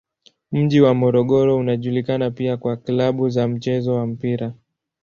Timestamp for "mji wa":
0.51-0.93